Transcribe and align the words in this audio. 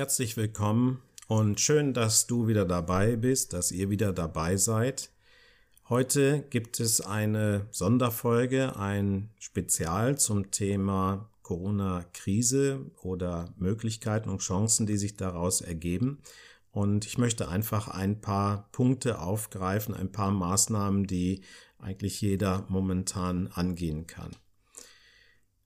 Herzlich 0.00 0.38
willkommen 0.38 1.02
und 1.28 1.60
schön, 1.60 1.92
dass 1.92 2.26
du 2.26 2.48
wieder 2.48 2.64
dabei 2.64 3.16
bist, 3.16 3.52
dass 3.52 3.70
ihr 3.70 3.90
wieder 3.90 4.14
dabei 4.14 4.56
seid. 4.56 5.10
Heute 5.90 6.40
gibt 6.48 6.80
es 6.80 7.02
eine 7.02 7.66
Sonderfolge, 7.70 8.76
ein 8.76 9.28
Spezial 9.38 10.16
zum 10.16 10.50
Thema 10.50 11.28
Corona-Krise 11.42 12.80
oder 13.02 13.52
Möglichkeiten 13.58 14.30
und 14.30 14.40
Chancen, 14.40 14.86
die 14.86 14.96
sich 14.96 15.18
daraus 15.18 15.60
ergeben. 15.60 16.22
Und 16.70 17.04
ich 17.04 17.18
möchte 17.18 17.50
einfach 17.50 17.88
ein 17.88 18.22
paar 18.22 18.70
Punkte 18.72 19.18
aufgreifen, 19.18 19.94
ein 19.94 20.12
paar 20.12 20.30
Maßnahmen, 20.30 21.06
die 21.08 21.42
eigentlich 21.78 22.22
jeder 22.22 22.64
momentan 22.70 23.48
angehen 23.48 24.06
kann. 24.06 24.30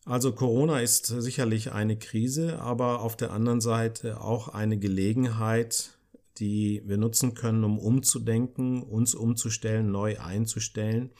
Also 0.06 0.32
Corona 0.32 0.80
ist 0.80 1.06
sicherlich 1.06 1.72
eine 1.72 1.96
Krise, 1.96 2.60
aber 2.60 3.00
auf 3.00 3.16
der 3.16 3.32
anderen 3.32 3.62
Seite 3.62 4.20
auch 4.20 4.48
eine 4.48 4.78
Gelegenheit, 4.78 5.92
die 6.38 6.82
wir 6.84 6.98
nutzen 6.98 7.34
können, 7.34 7.64
um 7.64 7.78
umzudenken, 7.78 8.82
uns 8.82 9.14
umzustellen, 9.14 9.90
neu 9.90 10.18
einzustellen 10.18 11.10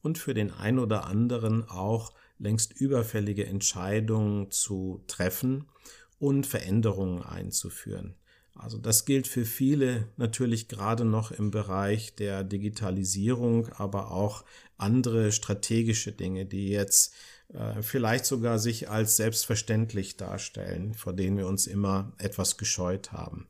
und 0.00 0.16
für 0.16 0.32
den 0.32 0.50
einen 0.50 0.78
oder 0.78 1.06
anderen 1.06 1.68
auch 1.68 2.12
längst 2.38 2.72
überfällige 2.72 3.46
Entscheidungen 3.46 4.50
zu 4.50 5.04
treffen 5.06 5.66
und 6.18 6.46
Veränderungen 6.46 7.22
einzuführen. 7.22 8.14
Also 8.54 8.78
das 8.78 9.04
gilt 9.04 9.26
für 9.26 9.44
viele 9.44 10.08
natürlich 10.16 10.68
gerade 10.68 11.04
noch 11.04 11.30
im 11.30 11.50
Bereich 11.50 12.14
der 12.14 12.44
Digitalisierung, 12.44 13.68
aber 13.72 14.10
auch 14.10 14.44
andere 14.76 15.32
strategische 15.32 16.12
Dinge, 16.12 16.46
die 16.46 16.68
jetzt 16.68 17.14
äh, 17.54 17.82
vielleicht 17.82 18.26
sogar 18.26 18.58
sich 18.58 18.88
als 18.88 19.16
selbstverständlich 19.16 20.16
darstellen, 20.16 20.94
vor 20.94 21.12
denen 21.12 21.36
wir 21.36 21.46
uns 21.46 21.66
immer 21.66 22.12
etwas 22.18 22.58
gescheut 22.58 23.12
haben. 23.12 23.48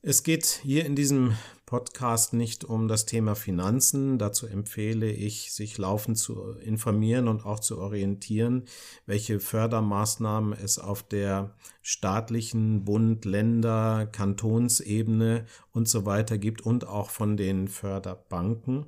Es 0.00 0.22
geht 0.22 0.46
hier 0.62 0.84
in 0.84 0.96
diesem 0.96 1.36
Podcast 1.72 2.34
nicht 2.34 2.64
um 2.64 2.86
das 2.86 3.06
Thema 3.06 3.34
Finanzen. 3.34 4.18
Dazu 4.18 4.46
empfehle 4.46 5.10
ich, 5.10 5.54
sich 5.54 5.78
laufend 5.78 6.18
zu 6.18 6.50
informieren 6.60 7.28
und 7.28 7.46
auch 7.46 7.60
zu 7.60 7.78
orientieren, 7.78 8.64
welche 9.06 9.40
Fördermaßnahmen 9.40 10.52
es 10.52 10.78
auf 10.78 11.02
der 11.02 11.54
staatlichen 11.80 12.84
Bund, 12.84 13.24
Länder, 13.24 14.06
Kantonsebene 14.12 15.46
und 15.72 15.88
so 15.88 16.04
weiter 16.04 16.36
gibt 16.36 16.60
und 16.60 16.86
auch 16.86 17.08
von 17.08 17.38
den 17.38 17.68
Förderbanken. 17.68 18.84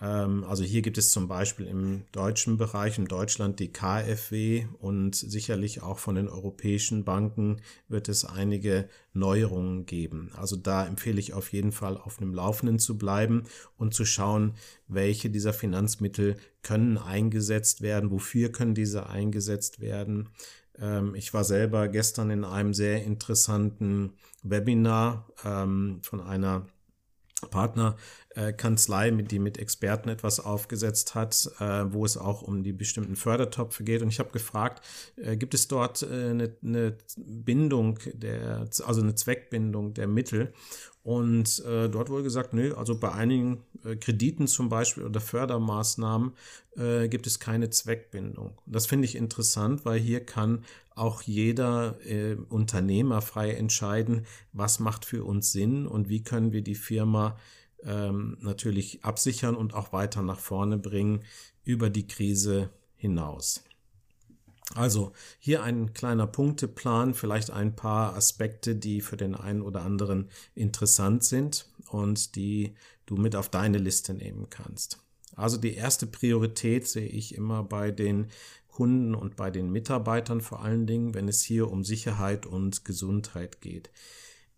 Ähm, 0.00 0.44
also 0.44 0.62
hier 0.62 0.82
gibt 0.82 0.98
es 0.98 1.10
zum 1.10 1.28
Beispiel 1.28 1.66
im 1.66 2.04
deutschen 2.12 2.58
Bereich, 2.58 2.98
in 2.98 3.06
Deutschland 3.06 3.60
die 3.60 3.72
KfW 3.72 4.66
und 4.78 5.14
sicherlich 5.14 5.82
auch 5.82 5.98
von 5.98 6.16
den 6.16 6.28
europäischen 6.28 7.04
Banken 7.04 7.62
wird 7.88 8.08
es 8.08 8.24
einige 8.24 8.88
Neuerungen 9.12 9.86
geben. 9.86 10.30
Also 10.36 10.56
da 10.56 10.86
empfehle 10.86 11.20
ich 11.20 11.32
auf 11.32 11.52
jeden 11.52 11.72
Fall 11.72 11.96
auf 11.96 12.18
dem 12.18 12.34
Laufenden 12.34 12.78
zu 12.78 12.98
bleiben 12.98 13.44
und 13.76 13.94
zu 13.94 14.04
schauen, 14.04 14.54
welche 14.86 15.30
dieser 15.30 15.52
Finanzmittel 15.52 16.36
können 16.62 16.98
eingesetzt 16.98 17.80
werden, 17.80 18.10
wofür 18.10 18.50
können 18.50 18.74
diese 18.74 19.08
eingesetzt 19.08 19.80
werden. 19.80 20.28
Ähm, 20.78 21.14
ich 21.14 21.32
war 21.32 21.44
selber 21.44 21.88
gestern 21.88 22.30
in 22.30 22.44
einem 22.44 22.74
sehr 22.74 23.02
interessanten 23.04 24.12
Webinar 24.42 25.26
ähm, 25.44 26.00
von 26.02 26.20
einer 26.20 26.66
Partnerkanzlei, 27.50 29.10
mit 29.10 29.30
die 29.30 29.38
mit 29.38 29.58
Experten 29.58 30.08
etwas 30.08 30.40
aufgesetzt 30.40 31.14
hat, 31.14 31.50
äh, 31.58 31.84
wo 31.92 32.04
es 32.04 32.16
auch 32.16 32.42
um 32.42 32.62
die 32.62 32.72
bestimmten 32.72 33.16
Fördertöpfe 33.16 33.84
geht. 33.84 34.02
Und 34.02 34.08
ich 34.08 34.18
habe 34.18 34.30
gefragt, 34.30 34.84
äh, 35.16 35.36
gibt 35.36 35.54
es 35.54 35.68
dort 35.68 36.02
äh, 36.02 36.30
eine, 36.30 36.56
eine 36.62 36.96
Bindung 37.16 37.98
der, 38.12 38.68
also 38.84 39.00
eine 39.00 39.14
Zweckbindung 39.14 39.94
der 39.94 40.06
Mittel? 40.06 40.52
Und 41.06 41.64
äh, 41.64 41.88
dort 41.88 42.10
wurde 42.10 42.24
gesagt, 42.24 42.52
nö, 42.52 42.74
also 42.74 42.98
bei 42.98 43.12
einigen 43.12 43.62
äh, 43.84 43.94
Krediten 43.94 44.48
zum 44.48 44.68
Beispiel 44.68 45.04
oder 45.04 45.20
Fördermaßnahmen 45.20 46.32
äh, 46.76 47.06
gibt 47.06 47.28
es 47.28 47.38
keine 47.38 47.70
Zweckbindung. 47.70 48.58
Das 48.66 48.86
finde 48.86 49.04
ich 49.04 49.14
interessant, 49.14 49.84
weil 49.84 50.00
hier 50.00 50.26
kann 50.26 50.64
auch 50.96 51.22
jeder 51.22 51.98
äh, 52.04 52.34
Unternehmer 52.48 53.22
frei 53.22 53.52
entscheiden, 53.52 54.26
was 54.52 54.80
macht 54.80 55.04
für 55.04 55.24
uns 55.24 55.52
Sinn 55.52 55.86
und 55.86 56.08
wie 56.08 56.22
können 56.22 56.52
wir 56.52 56.62
die 56.62 56.74
Firma 56.74 57.38
ähm, 57.84 58.38
natürlich 58.40 59.04
absichern 59.04 59.54
und 59.54 59.74
auch 59.74 59.92
weiter 59.92 60.22
nach 60.22 60.40
vorne 60.40 60.78
bringen 60.78 61.22
über 61.64 61.90
die 61.90 62.06
Krise 62.06 62.70
hinaus. 62.96 63.62
Also 64.74 65.12
hier 65.38 65.62
ein 65.62 65.92
kleiner 65.92 66.26
Punkteplan, 66.26 67.14
vielleicht 67.14 67.50
ein 67.50 67.76
paar 67.76 68.16
Aspekte, 68.16 68.74
die 68.74 69.00
für 69.00 69.16
den 69.16 69.34
einen 69.34 69.62
oder 69.62 69.82
anderen 69.82 70.30
interessant 70.54 71.22
sind 71.24 71.68
und 71.88 72.34
die 72.34 72.74
du 73.04 73.16
mit 73.16 73.36
auf 73.36 73.48
deine 73.48 73.78
Liste 73.78 74.14
nehmen 74.14 74.48
kannst. 74.50 74.98
Also 75.36 75.58
die 75.58 75.74
erste 75.74 76.06
Priorität 76.06 76.88
sehe 76.88 77.06
ich 77.06 77.34
immer 77.34 77.62
bei 77.62 77.90
den 77.90 78.28
Kunden 78.76 79.14
und 79.14 79.36
bei 79.36 79.50
den 79.50 79.70
Mitarbeitern 79.70 80.42
vor 80.42 80.62
allen 80.62 80.86
Dingen, 80.86 81.14
wenn 81.14 81.28
es 81.28 81.42
hier 81.42 81.70
um 81.70 81.82
Sicherheit 81.82 82.44
und 82.44 82.84
Gesundheit 82.84 83.62
geht. 83.62 83.88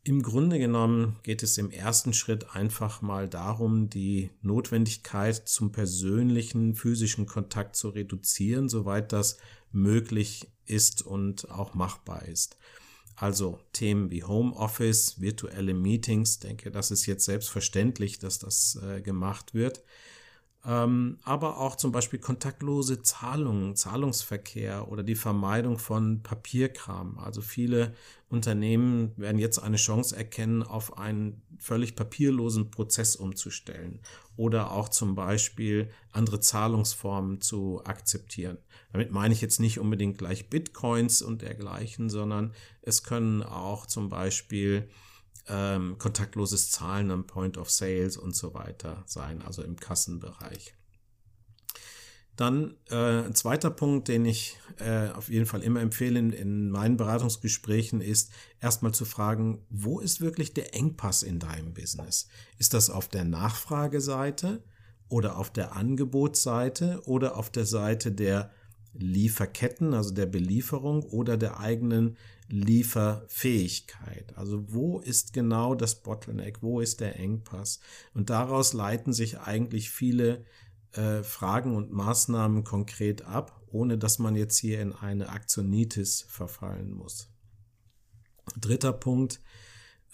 Im 0.03 0.23
Grunde 0.23 0.59
genommen 0.59 1.15
geht 1.23 1.45
es 1.45 1.57
im 1.57 1.71
ersten 1.71 2.13
Schritt 2.13 2.57
einfach 2.57 3.01
mal 3.01 3.29
darum, 3.29 3.89
die 3.91 4.31
Notwendigkeit 4.43 5.49
zum 5.49 5.71
persönlichen 5.71 6.75
physischen 6.75 7.27
Kontakt 7.27 7.77
zu 7.77 7.91
reduzieren, 7.91 8.69
soweit 8.69 9.13
das 9.13 9.39
möglich 9.71 10.49
ist 10.67 11.03
und 11.03 11.49
auch 11.53 11.75
machbar 11.75 12.27
ist. 12.27 12.59
Also 13.15 13.61
Themen 13.73 14.11
wie 14.11 14.25
Homeoffice, 14.25 15.21
virtuelle 15.21 15.75
Meetings, 15.75 16.41
denke, 16.41 16.73
das 16.73 16.91
ist 16.91 17.07
jetzt 17.07 17.25
selbstverständlich, 17.25 18.19
dass 18.19 18.41
das 18.41 18.81
äh, 18.83 19.01
gemacht 19.01 19.55
wird 19.55 19.85
aber 20.63 21.59
auch 21.59 21.77
zum 21.77 21.93
Beispiel 21.93 22.19
kontaktlose 22.19 23.01
Zahlungen, 23.03 23.77
Zahlungsverkehr 23.77 24.91
oder 24.91 25.03
die 25.03 25.15
Vermeidung 25.15 25.79
von 25.79 26.23
Papierkram. 26.23 27.19
Also 27.19 27.41
viele 27.41 27.95
Unternehmen 28.29 29.13
werden 29.17 29.39
jetzt 29.39 29.59
eine 29.59 29.77
Chance 29.77 30.17
erkennen, 30.17 30.63
auf 30.63 30.99
einen 30.99 31.41
völlig 31.59 31.97
papierlosen 31.97 32.71
Prozess 32.71 33.17
umzustellen 33.17 34.01
oder 34.37 34.73
auch 34.73 34.89
zum 34.89 35.15
Beispiel 35.15 35.91
andere 36.13 36.41
Zahlungsformen 36.41 37.41
zu 37.41 37.81
akzeptieren. 37.85 38.59
Damit 38.93 39.13
meine 39.13 39.33
ich 39.33 39.41
jetzt 39.41 39.61
nicht 39.61 39.79
unbedingt 39.79 40.19
gleich 40.19 40.51
Bitcoins 40.51 41.23
und 41.23 41.41
dergleichen, 41.43 42.11
sondern 42.11 42.53
es 42.83 43.05
können 43.05 43.43
auch 43.43 43.87
zum 43.87 44.09
Beispiel 44.09 44.89
ähm, 45.49 45.97
kontaktloses 45.99 46.71
Zahlen 46.71 47.11
am 47.11 47.27
Point 47.27 47.59
of 47.59 47.71
Sales 47.71 48.17
und 48.17 48.37
so 48.37 48.55
weiter 48.55 49.03
sein, 49.07 49.43
also 49.43 49.63
im 49.63 49.77
Kassenbereich. 49.77 50.75
Dann 52.39 52.77
äh, 52.89 53.25
ein 53.25 53.35
zweiter 53.35 53.69
Punkt, 53.69 54.07
den 54.07 54.25
ich 54.25 54.57
äh, 54.79 55.09
auf 55.09 55.29
jeden 55.29 55.47
Fall 55.47 55.61
immer 55.61 55.81
empfehle 55.81 56.21
in, 56.21 56.33
in 56.33 56.71
meinen 56.71 56.97
Beratungsgesprächen, 56.97 58.01
ist 58.01 58.31
erstmal 58.61 58.95
zu 58.95 59.05
fragen, 59.05 59.67
wo 59.71 59.99
ist 59.99 60.21
wirklich 60.21 60.55
der 60.55 60.73
Engpass 60.73 61.25
in 61.25 61.41
deinem 61.41 61.75
Business? 61.75 62.29
Ist 62.57 62.75
das 62.75 62.91
auf 62.91 63.09
der 63.09 63.25
Nachfrageseite 63.25 64.63
oder 65.09 65.37
auf 65.37 65.51
der 65.51 65.75
Angebotsseite 65.75 67.03
oder 67.07 67.37
auf 67.37 67.51
der 67.51 67.67
Seite 67.67 68.13
der 68.13 68.53
Lieferketten, 68.95 69.95
also 69.95 70.13
der 70.13 70.27
Belieferung 70.27 71.03
oder 71.05 71.37
der 71.37 71.61
eigenen 71.61 72.17
Lieferfähigkeit. 72.49 74.37
Also 74.37 74.73
wo 74.73 74.99
ist 75.01 75.33
genau 75.33 75.75
das 75.75 75.97
Bottleneck, 75.97 76.63
wo 76.63 76.81
ist 76.81 77.01
der 77.01 77.19
Engpass? 77.19 77.81
Und 78.15 78.31
daraus 78.31 78.73
leiten 78.73 79.13
sich 79.13 79.39
eigentlich 79.39 79.91
viele 79.91 80.45
äh, 80.93 81.23
Fragen 81.23 81.77
und 81.77 81.93
Maßnahmen 81.93 82.65
konkret 82.65 83.23
ab, 83.23 83.63
ohne 83.71 83.99
dass 83.99 84.19
man 84.19 84.35
jetzt 84.35 84.59
hier 84.59 84.81
in 84.81 84.93
eine 84.93 85.29
Aktionitis 85.29 86.23
verfallen 86.29 86.93
muss. 86.93 87.31
Dritter 88.59 88.95
Punkt, 88.95 89.41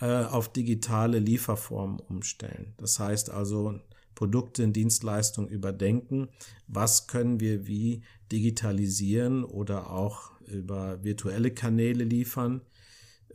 äh, 0.01 0.25
auf 0.25 0.53
digitale 0.53 1.21
Lieferformen 1.21 2.01
umstellen. 2.01 2.75
Das 2.79 2.99
heißt 2.99 3.31
also 3.31 3.79
Produkte 4.15 4.65
und 4.65 4.75
Dienstleistungen 4.75 5.49
überdenken. 5.49 6.29
Was 6.67 7.07
können 7.07 7.41
wir 7.41 7.67
wie 7.67 8.03
digitalisieren 8.31 9.45
oder 9.45 9.91
auch 9.91 10.33
über 10.47 11.03
virtuelle 11.03 11.51
Kanäle 11.51 12.05
liefern? 12.05 12.63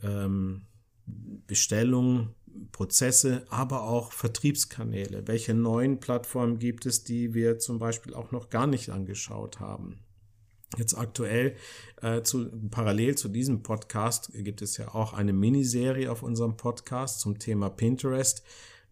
Ähm, 0.02 0.62
Bestellungen, 1.46 2.34
Prozesse, 2.72 3.44
aber 3.48 3.82
auch 3.82 4.12
Vertriebskanäle. 4.12 5.26
Welche 5.26 5.54
neuen 5.54 6.00
Plattformen 6.00 6.58
gibt 6.58 6.86
es, 6.86 7.04
die 7.04 7.34
wir 7.34 7.58
zum 7.58 7.78
Beispiel 7.78 8.14
auch 8.14 8.32
noch 8.32 8.50
gar 8.50 8.66
nicht 8.66 8.90
angeschaut 8.90 9.60
haben? 9.60 10.00
Jetzt 10.78 10.94
aktuell, 10.96 11.56
äh, 12.00 12.22
zu, 12.22 12.48
parallel 12.70 13.16
zu 13.16 13.28
diesem 13.28 13.62
Podcast 13.62 14.30
gibt 14.34 14.62
es 14.62 14.76
ja 14.76 14.94
auch 14.94 15.12
eine 15.12 15.32
Miniserie 15.32 16.10
auf 16.10 16.22
unserem 16.22 16.56
Podcast 16.56 17.20
zum 17.20 17.38
Thema 17.40 17.70
Pinterest. 17.70 18.44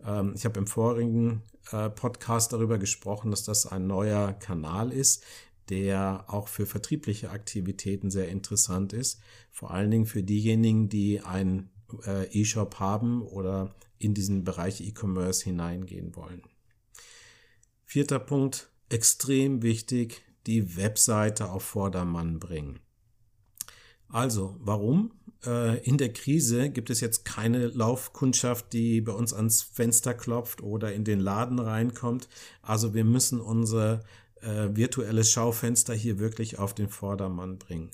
Ähm, 0.04 0.32
ich 0.34 0.44
habe 0.44 0.58
im 0.58 0.66
vorigen 0.66 1.42
äh, 1.72 1.90
Podcast 1.90 2.52
darüber 2.52 2.78
gesprochen, 2.78 3.30
dass 3.30 3.44
das 3.44 3.66
ein 3.66 3.86
neuer 3.86 4.32
Kanal 4.32 4.92
ist, 4.92 5.24
der 5.68 6.24
auch 6.28 6.48
für 6.48 6.66
vertriebliche 6.66 7.30
Aktivitäten 7.30 8.10
sehr 8.10 8.28
interessant 8.28 8.92
ist. 8.92 9.20
Vor 9.50 9.70
allen 9.70 9.90
Dingen 9.90 10.06
für 10.06 10.22
diejenigen, 10.22 10.88
die 10.88 11.20
einen 11.20 11.70
äh, 12.06 12.26
E-Shop 12.28 12.80
haben 12.80 13.22
oder 13.22 13.74
in 13.98 14.14
diesen 14.14 14.44
Bereich 14.44 14.80
E-Commerce 14.80 15.44
hineingehen 15.44 16.14
wollen. 16.16 16.42
Vierter 17.84 18.18
Punkt, 18.18 18.70
extrem 18.88 19.62
wichtig, 19.62 20.22
die 20.46 20.76
Webseite 20.76 21.50
auf 21.50 21.62
Vordermann 21.62 22.38
bringen. 22.38 22.80
Also, 24.08 24.56
warum? 24.60 25.12
Äh, 25.44 25.78
in 25.84 25.98
der 25.98 26.12
Krise 26.12 26.70
gibt 26.70 26.90
es 26.90 27.00
jetzt 27.00 27.24
keine 27.24 27.68
Laufkundschaft, 27.68 28.72
die 28.72 29.00
bei 29.00 29.12
uns 29.12 29.32
ans 29.32 29.62
Fenster 29.62 30.14
klopft 30.14 30.62
oder 30.62 30.92
in 30.92 31.04
den 31.04 31.20
Laden 31.20 31.58
reinkommt. 31.58 32.28
Also 32.62 32.94
wir 32.94 33.04
müssen 33.04 33.40
unser 33.40 34.02
äh, 34.40 34.68
virtuelles 34.72 35.30
Schaufenster 35.30 35.94
hier 35.94 36.18
wirklich 36.18 36.58
auf 36.58 36.74
den 36.74 36.88
Vordermann 36.88 37.58
bringen. 37.58 37.90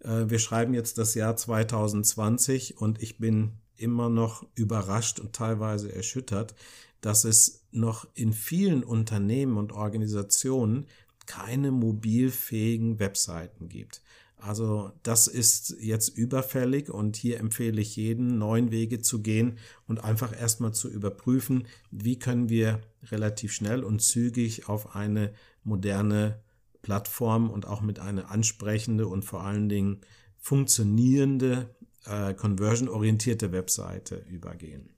Äh, 0.00 0.24
wir 0.28 0.38
schreiben 0.38 0.74
jetzt 0.74 0.98
das 0.98 1.14
Jahr 1.14 1.36
2020 1.36 2.78
und 2.78 3.02
ich 3.02 3.18
bin 3.18 3.52
immer 3.76 4.08
noch 4.08 4.46
überrascht 4.54 5.18
und 5.18 5.34
teilweise 5.34 5.92
erschüttert, 5.92 6.54
dass 7.00 7.24
es 7.24 7.64
noch 7.70 8.06
in 8.14 8.32
vielen 8.32 8.84
Unternehmen 8.84 9.56
und 9.56 9.72
Organisationen 9.72 10.86
keine 11.26 11.70
mobilfähigen 11.70 12.98
Webseiten 12.98 13.68
gibt. 13.68 14.02
Also 14.46 14.92
das 15.02 15.26
ist 15.26 15.74
jetzt 15.80 16.10
überfällig 16.10 16.90
und 16.90 17.16
hier 17.16 17.40
empfehle 17.40 17.80
ich 17.80 17.96
jeden, 17.96 18.36
neuen 18.36 18.70
Wege 18.70 19.00
zu 19.00 19.22
gehen 19.22 19.56
und 19.86 20.04
einfach 20.04 20.38
erstmal 20.38 20.74
zu 20.74 20.90
überprüfen, 20.90 21.66
wie 21.90 22.18
können 22.18 22.50
wir 22.50 22.82
relativ 23.04 23.54
schnell 23.54 23.82
und 23.82 24.00
zügig 24.02 24.68
auf 24.68 24.94
eine 24.94 25.32
moderne 25.62 26.42
Plattform 26.82 27.48
und 27.48 27.66
auch 27.66 27.80
mit 27.80 28.00
einer 28.00 28.30
ansprechende 28.30 29.08
und 29.08 29.24
vor 29.24 29.44
allen 29.44 29.70
Dingen 29.70 30.02
funktionierende, 30.36 31.74
äh, 32.04 32.34
conversion-orientierte 32.34 33.50
Webseite 33.50 34.16
übergehen. 34.28 34.90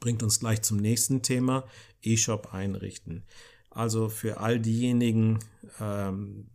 Bringt 0.00 0.22
uns 0.22 0.40
gleich 0.40 0.62
zum 0.62 0.78
nächsten 0.78 1.20
Thema, 1.20 1.64
E-Shop 2.00 2.54
einrichten. 2.54 3.24
Also 3.68 4.08
für 4.08 4.40
all 4.40 4.58
diejenigen 4.58 5.40
ähm, 5.78 6.46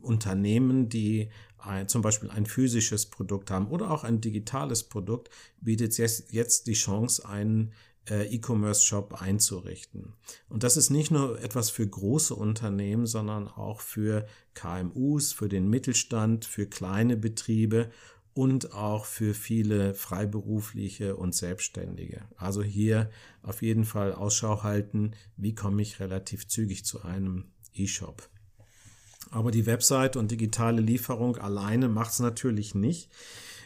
Unternehmen, 0.00 0.88
die 0.88 1.28
ein, 1.66 1.88
zum 1.88 2.02
Beispiel 2.02 2.30
ein 2.30 2.46
physisches 2.46 3.06
Produkt 3.06 3.50
haben 3.50 3.68
oder 3.68 3.90
auch 3.90 4.04
ein 4.04 4.20
digitales 4.20 4.84
Produkt, 4.84 5.30
bietet 5.60 5.96
jetzt, 5.98 6.32
jetzt 6.32 6.66
die 6.66 6.74
Chance, 6.74 7.28
einen 7.28 7.72
äh, 8.08 8.26
E-Commerce-Shop 8.34 9.20
einzurichten. 9.20 10.14
Und 10.48 10.62
das 10.62 10.76
ist 10.76 10.90
nicht 10.90 11.10
nur 11.10 11.40
etwas 11.42 11.70
für 11.70 11.86
große 11.86 12.34
Unternehmen, 12.34 13.06
sondern 13.06 13.48
auch 13.48 13.80
für 13.80 14.26
KMUs, 14.54 15.32
für 15.32 15.48
den 15.48 15.68
Mittelstand, 15.68 16.44
für 16.44 16.66
kleine 16.66 17.16
Betriebe 17.16 17.90
und 18.34 18.74
auch 18.74 19.06
für 19.06 19.32
viele 19.32 19.94
Freiberufliche 19.94 21.16
und 21.16 21.34
Selbstständige. 21.34 22.22
Also 22.36 22.62
hier 22.62 23.10
auf 23.42 23.62
jeden 23.62 23.84
Fall 23.84 24.12
Ausschau 24.12 24.62
halten, 24.62 25.12
wie 25.36 25.54
komme 25.54 25.82
ich 25.82 26.00
relativ 26.00 26.46
zügig 26.46 26.84
zu 26.84 27.02
einem 27.02 27.46
E-Shop. 27.72 28.28
Aber 29.30 29.50
die 29.50 29.66
Website 29.66 30.16
und 30.16 30.30
digitale 30.30 30.80
Lieferung 30.80 31.36
alleine 31.36 31.88
macht 31.88 32.12
es 32.12 32.20
natürlich 32.20 32.74
nicht, 32.74 33.10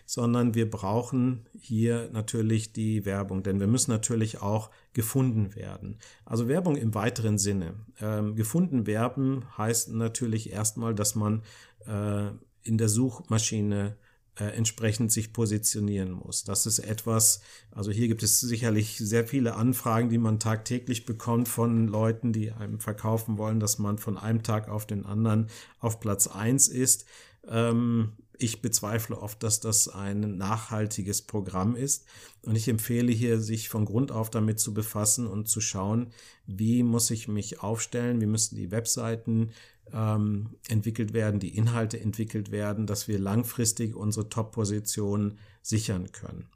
sondern 0.07 0.55
wir 0.55 0.69
brauchen 0.69 1.47
hier 1.61 2.11
natürlich 2.13 2.73
die 2.73 3.05
Werbung, 3.05 3.43
denn 3.43 3.61
wir 3.61 3.69
müssen 3.69 3.93
natürlich 3.93 4.43
auch 4.43 4.71
gefunden 4.93 5.55
werden. 5.55 5.99
Also 6.25 6.49
Werbung 6.49 6.77
im 6.77 6.95
weiteren 6.95 7.39
Sinne. 7.39 7.75
Ähm, 8.01 8.35
gefunden 8.35 8.87
werden 8.87 9.45
heißt 9.57 9.93
natürlich 9.93 10.53
erstmal, 10.53 10.95
dass 10.95 11.15
man 11.15 11.43
äh, 11.87 12.31
in 12.63 12.77
der 12.77 12.89
Suchmaschine 12.89 13.97
äh, 14.41 14.57
entsprechend 14.57 15.13
sich 15.13 15.35
positionieren 15.35 16.13
muss. 16.13 16.45
Das 16.45 16.65
ist 16.65 16.79
etwas, 16.79 17.43
also 17.71 17.91
hier 17.91 18.09
gibt 18.09 18.23
es 18.23 18.41
sicherlich 18.41 18.97
sehr 18.97 19.27
viele 19.27 19.55
Anfragen, 19.55 20.09
die 20.09 20.17
man 20.17 20.41
tagtäglich 20.41 21.05
bekommt 21.05 21.47
von 21.47 21.87
Leuten, 21.87 22.33
die 22.33 22.51
einem 22.51 22.81
verkaufen 22.81 23.37
wollen, 23.37 23.61
dass 23.61 23.79
man 23.79 23.99
von 23.99 24.17
einem 24.17 24.43
Tag 24.43 24.69
auf 24.71 24.87
den 24.87 25.05
anderen 25.05 25.49
auf 25.79 26.01
Platz 26.01 26.27
eins 26.27 26.69
ist. 26.69 27.05
Ähm, 27.47 28.13
ich 28.39 28.63
bezweifle 28.63 29.21
oft, 29.21 29.43
dass 29.43 29.61
das 29.61 29.89
ein 29.89 30.39
nachhaltiges 30.39 31.21
Programm 31.21 31.77
ist. 31.77 32.07
Und 32.43 32.57
ich 32.57 32.69
empfehle 32.69 33.13
hier, 33.13 33.39
sich 33.39 33.69
von 33.69 33.85
Grund 33.85 34.11
auf 34.11 34.31
damit 34.31 34.59
zu 34.59 34.73
befassen 34.73 35.27
und 35.27 35.49
zu 35.49 35.61
schauen, 35.61 36.13
wie 36.47 36.83
muss 36.83 37.11
ich 37.11 37.29
mich 37.29 37.61
aufstellen, 37.61 38.23
wie 38.23 38.27
müssen 38.27 38.57
die 38.57 38.71
Webseiten 38.71 39.51
ähm, 39.95 40.57
entwickelt 40.69 41.13
werden, 41.13 41.41
die 41.41 41.57
Inhalte 41.57 42.01
entwickelt 42.01 42.51
werden, 42.51 42.87
dass 42.87 43.09
wir 43.09 43.19
langfristig 43.19 43.95
unsere 43.95 44.29
Top-Position 44.29 45.39
sichern 45.63 46.13
können. 46.13 46.47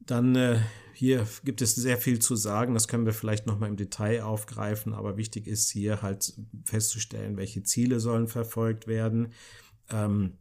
Dann 0.00 0.36
äh, 0.36 0.60
hier 0.94 1.26
gibt 1.44 1.60
es 1.60 1.74
sehr 1.74 1.98
viel 1.98 2.20
zu 2.20 2.36
sagen, 2.36 2.74
das 2.74 2.88
können 2.88 3.04
wir 3.06 3.12
vielleicht 3.12 3.46
nochmal 3.46 3.68
im 3.68 3.76
Detail 3.76 4.22
aufgreifen, 4.22 4.94
aber 4.94 5.16
wichtig 5.16 5.46
ist 5.46 5.68
hier 5.70 6.00
halt 6.00 6.32
festzustellen, 6.64 7.36
welche 7.36 7.62
Ziele 7.64 8.00
sollen 8.00 8.28
verfolgt 8.28 8.86
werden, 8.86 9.32
ähm, 9.90 10.38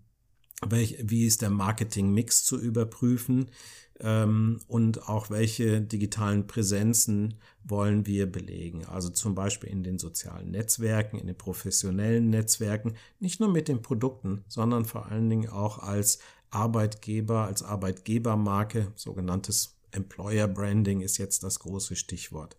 welch, 0.66 0.98
wie 1.04 1.26
ist 1.26 1.42
der 1.42 1.50
Marketing-Mix 1.50 2.46
zu 2.46 2.60
überprüfen, 2.60 3.52
ähm, 4.00 4.60
und 4.68 5.08
auch 5.08 5.30
welche 5.30 5.82
digitalen 5.82 6.48
Präsenzen 6.48 7.36
wollen 7.64 8.06
wir 8.06 8.32
belegen. 8.32 8.86
Also 8.86 9.10
zum 9.10 9.36
Beispiel 9.36 9.70
in 9.70 9.84
den 9.84 9.98
sozialen 9.98 10.52
Netzwerken, 10.52 11.18
in 11.18 11.28
den 11.28 11.38
professionellen 11.38 12.30
Netzwerken, 12.30 12.96
nicht 13.20 13.40
nur 13.40 13.50
mit 13.52 13.68
den 13.68 13.82
Produkten, 13.82 14.44
sondern 14.48 14.86
vor 14.86 15.08
allen 15.08 15.30
Dingen 15.30 15.50
auch 15.50 15.80
als 15.80 16.20
Arbeitgeber, 16.50 17.46
als 17.46 17.64
Arbeitgebermarke, 17.64 18.92
sogenanntes 18.96 19.78
Employer 19.92 20.48
Branding 20.48 21.02
ist 21.02 21.18
jetzt 21.18 21.44
das 21.44 21.60
große 21.60 21.96
Stichwort. 21.96 22.58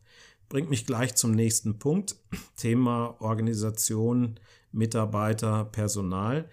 Bringt 0.49 0.71
mich 0.71 0.87
gleich 0.87 1.15
zum 1.17 1.33
nächsten 1.33 1.79
Punkt, 1.79 2.17
Thema 2.57 3.17
Organisation, 3.21 4.41
Mitarbeiter, 4.73 5.65
Personal 5.65 6.49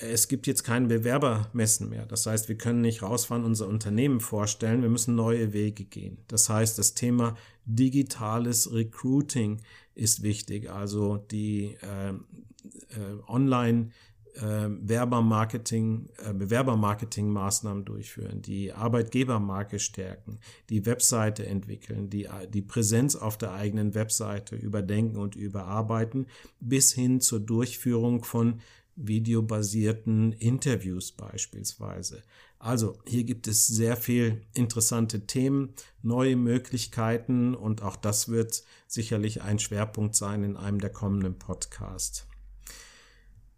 es 0.00 0.28
gibt 0.28 0.46
jetzt 0.46 0.62
kein 0.62 0.88
Bewerbermessen 0.88 1.88
mehr. 1.88 2.06
Das 2.06 2.26
heißt, 2.26 2.48
wir 2.48 2.56
können 2.56 2.80
nicht 2.80 3.02
rausfahren, 3.02 3.44
unser 3.44 3.66
Unternehmen 3.68 4.20
vorstellen. 4.20 4.82
Wir 4.82 4.90
müssen 4.90 5.14
neue 5.14 5.52
Wege 5.52 5.84
gehen. 5.84 6.18
Das 6.28 6.48
heißt, 6.48 6.78
das 6.78 6.94
Thema 6.94 7.36
digitales 7.64 8.72
Recruiting 8.72 9.60
ist 9.94 10.22
wichtig. 10.22 10.70
Also 10.70 11.16
die 11.16 11.76
äh, 11.82 12.10
äh, 12.10 12.14
Online- 13.26 13.90
äh, 14.34 14.68
Werbermarketing, 14.68 16.10
Bewerbermarketing-Maßnahmen 16.32 17.84
durchführen, 17.84 18.40
die 18.40 18.72
Arbeitgebermarke 18.72 19.80
stärken, 19.80 20.38
die 20.70 20.86
Webseite 20.86 21.44
entwickeln, 21.44 22.08
die, 22.08 22.28
die 22.52 22.62
Präsenz 22.62 23.16
auf 23.16 23.36
der 23.36 23.52
eigenen 23.52 23.94
Webseite 23.94 24.54
überdenken 24.54 25.16
und 25.16 25.34
überarbeiten, 25.34 26.26
bis 26.60 26.92
hin 26.92 27.20
zur 27.20 27.40
Durchführung 27.40 28.22
von 28.22 28.60
videobasierten 28.98 30.32
Interviews 30.32 31.12
beispielsweise. 31.12 32.22
Also 32.58 32.98
hier 33.06 33.22
gibt 33.24 33.46
es 33.46 33.66
sehr 33.66 33.96
viel 33.96 34.42
interessante 34.52 35.26
Themen, 35.26 35.74
neue 36.02 36.34
Möglichkeiten 36.34 37.54
und 37.54 37.82
auch 37.82 37.96
das 37.96 38.28
wird 38.28 38.64
sicherlich 38.88 39.42
ein 39.42 39.60
Schwerpunkt 39.60 40.16
sein 40.16 40.42
in 40.42 40.56
einem 40.56 40.80
der 40.80 40.90
kommenden 40.90 41.38
Podcasts. 41.38 42.26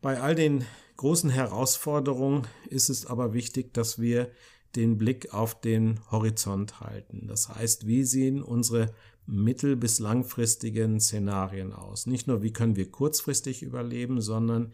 Bei 0.03 0.21
all 0.21 0.35
den 0.35 0.65
großen 0.97 1.31
Herausforderungen 1.31 2.47
ist 2.69 2.91
es 2.91 3.07
aber 3.07 3.33
wichtig, 3.33 3.73
dass 3.73 3.99
wir 3.99 4.31
den 4.77 4.99
Blick 4.99 5.33
auf 5.33 5.61
den 5.61 6.01
Horizont 6.11 6.81
halten. 6.81 7.27
Das 7.27 7.49
heißt, 7.49 7.87
wie 7.87 8.05
sehen 8.05 8.43
unsere 8.43 8.95
mittel- 9.27 9.77
bis 9.77 9.99
langfristigen 9.99 11.01
Szenarien 11.01 11.73
aus? 11.73 12.07
Nicht 12.07 12.27
nur, 12.27 12.43
wie 12.43 12.53
können 12.53 12.77
wir 12.77 12.91
kurzfristig 12.91 13.63
überleben, 13.63 14.21
sondern 14.21 14.73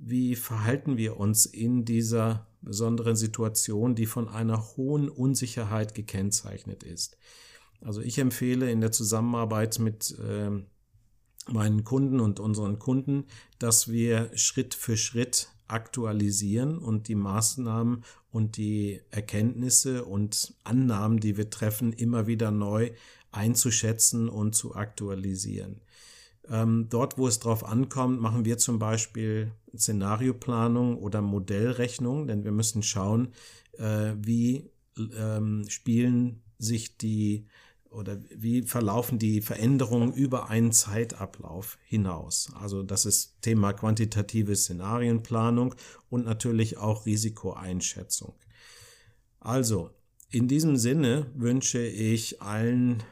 wie 0.00 0.36
verhalten 0.36 0.96
wir 0.96 1.18
uns 1.18 1.46
in 1.46 1.84
dieser 1.84 2.46
besonderen 2.60 3.16
Situation, 3.16 3.94
die 3.94 4.06
von 4.06 4.28
einer 4.28 4.76
hohen 4.76 5.08
Unsicherheit 5.08 5.94
gekennzeichnet 5.94 6.82
ist. 6.82 7.16
Also 7.80 8.00
ich 8.00 8.18
empfehle 8.18 8.70
in 8.70 8.80
der 8.80 8.92
Zusammenarbeit 8.92 9.78
mit 9.78 10.16
äh, 10.18 10.50
meinen 11.50 11.84
Kunden 11.84 12.20
und 12.20 12.40
unseren 12.40 12.78
Kunden, 12.78 13.24
dass 13.58 13.88
wir 13.88 14.30
Schritt 14.34 14.74
für 14.74 14.96
Schritt 14.96 15.48
aktualisieren 15.68 16.78
und 16.78 17.08
die 17.08 17.14
Maßnahmen 17.14 18.04
und 18.30 18.56
die 18.56 19.00
Erkenntnisse 19.10 20.04
und 20.04 20.54
Annahmen, 20.64 21.20
die 21.20 21.36
wir 21.36 21.50
treffen, 21.50 21.92
immer 21.92 22.26
wieder 22.26 22.50
neu 22.50 22.90
einzuschätzen 23.30 24.28
und 24.28 24.54
zu 24.54 24.74
aktualisieren. 24.74 25.80
Ähm, 26.50 26.86
dort, 26.88 27.18
wo 27.18 27.26
es 27.26 27.40
drauf 27.40 27.64
ankommt, 27.64 28.20
machen 28.20 28.44
wir 28.44 28.58
zum 28.58 28.78
Beispiel 28.78 29.52
Szenarioplanung 29.76 30.98
oder 30.98 31.20
Modellrechnung, 31.20 32.26
denn 32.26 32.44
wir 32.44 32.52
müssen 32.52 32.82
schauen, 32.82 33.28
äh, 33.78 34.14
wie 34.16 34.70
ähm, 35.16 35.64
spielen 35.68 36.42
sich 36.58 36.96
die 36.96 37.46
oder 37.90 38.18
wie 38.36 38.62
verlaufen 38.62 39.18
die 39.18 39.40
Veränderungen 39.40 40.12
über 40.12 40.50
einen 40.50 40.72
Zeitablauf 40.72 41.78
hinaus. 41.84 42.52
Also 42.60 42.82
das 42.82 43.06
ist 43.06 43.40
Thema 43.40 43.72
quantitative 43.72 44.54
Szenarienplanung 44.54 45.74
und 46.10 46.26
natürlich 46.26 46.76
auch 46.76 47.06
Risikoeinschätzung. 47.06 48.34
Also 49.40 49.90
in 50.30 50.48
diesem 50.48 50.76
Sinne 50.76 51.30
wünsche 51.34 51.80
ich 51.80 52.42
allen 52.42 53.02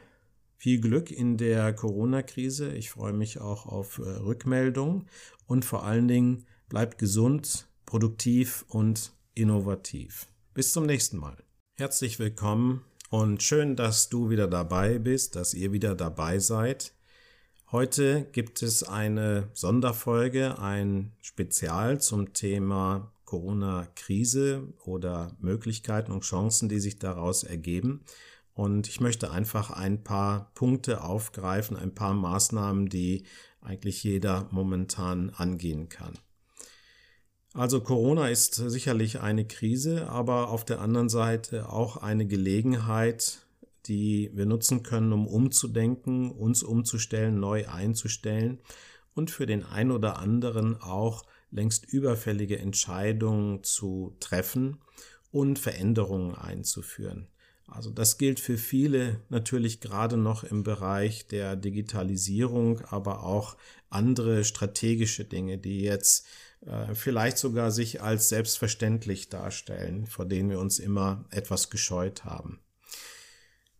viel 0.57 0.81
Glück 0.81 1.11
in 1.11 1.37
der 1.37 1.71
Corona-Krise. 1.73 2.73
Ich 2.73 2.89
freue 2.89 3.13
mich 3.13 3.39
auch 3.39 3.65
auf 3.65 3.99
äh, 3.99 4.09
Rückmeldungen 4.09 5.07
und 5.45 5.63
vor 5.63 5.85
allen 5.85 6.07
Dingen 6.07 6.45
bleibt 6.67 6.97
gesund, 6.97 7.67
produktiv 7.85 8.65
und 8.67 9.13
innovativ. 9.35 10.27
Bis 10.53 10.73
zum 10.73 10.85
nächsten 10.85 11.17
Mal. 11.17 11.37
Herzlich 11.75 12.17
willkommen 12.17 12.83
und 13.09 13.43
schön, 13.43 13.75
dass 13.75 14.09
du 14.09 14.29
wieder 14.29 14.47
dabei 14.47 14.97
bist, 14.97 15.35
dass 15.35 15.53
ihr 15.53 15.71
wieder 15.71 15.95
dabei 15.95 16.39
seid. 16.39 16.93
Heute 17.71 18.27
gibt 18.31 18.63
es 18.63 18.83
eine 18.83 19.49
Sonderfolge, 19.53 20.57
ein 20.57 21.11
Spezial 21.21 22.01
zum 22.01 22.33
Thema 22.33 23.13
Corona-Krise 23.25 24.73
oder 24.85 25.35
Möglichkeiten 25.39 26.11
und 26.11 26.23
Chancen, 26.23 26.69
die 26.69 26.79
sich 26.79 26.97
daraus 26.97 27.43
ergeben. 27.43 28.05
Und 28.57 28.87
ich 28.87 28.99
möchte 28.99 29.29
einfach 29.29 29.69
ein 29.69 30.03
paar 30.03 30.51
Punkte 30.55 31.03
aufgreifen, 31.03 31.77
ein 31.77 31.93
paar 31.93 32.15
Maßnahmen, 32.15 32.89
die 32.89 33.23
eigentlich 33.61 34.03
jeder 34.03 34.47
momentan 34.49 35.29
angehen 35.29 35.89
kann. 35.89 36.17
Also 37.53 37.81
Corona 37.81 38.29
ist 38.29 38.55
sicherlich 38.55 39.19
eine 39.19 39.45
Krise, 39.45 40.09
aber 40.09 40.49
auf 40.49 40.65
der 40.65 40.81
anderen 40.81 41.07
Seite 41.07 41.69
auch 41.69 41.97
eine 41.97 42.25
Gelegenheit, 42.25 43.45
die 43.85 44.31
wir 44.33 44.47
nutzen 44.47 44.81
können, 44.81 45.13
um 45.13 45.27
umzudenken, 45.27 46.31
uns 46.31 46.63
umzustellen, 46.63 47.39
neu 47.39 47.67
einzustellen 47.67 48.57
und 49.13 49.29
für 49.29 49.45
den 49.45 49.65
einen 49.65 49.91
oder 49.91 50.17
anderen 50.17 50.81
auch 50.81 51.27
längst 51.51 51.85
überfällige 51.85 52.57
Entscheidungen 52.57 53.63
zu 53.63 54.15
treffen 54.19 54.79
und 55.29 55.59
Veränderungen 55.59 56.33
einzuführen. 56.33 57.27
Also 57.67 57.91
das 57.91 58.17
gilt 58.17 58.39
für 58.39 58.57
viele 58.57 59.19
natürlich 59.29 59.81
gerade 59.81 60.17
noch 60.17 60.43
im 60.43 60.63
Bereich 60.63 61.27
der 61.27 61.55
Digitalisierung, 61.55 62.81
aber 62.85 63.23
auch 63.23 63.57
andere 63.89 64.43
strategische 64.45 65.25
Dinge, 65.25 65.57
die 65.57 65.81
jetzt 65.81 66.25
äh, 66.65 66.95
vielleicht 66.95 67.37
sogar 67.37 67.71
sich 67.71 68.01
als 68.01 68.29
selbstverständlich 68.29 69.29
darstellen, 69.29 70.07
vor 70.07 70.25
denen 70.25 70.49
wir 70.49 70.59
uns 70.59 70.79
immer 70.79 71.25
etwas 71.29 71.69
gescheut 71.69 72.23
haben. 72.23 72.59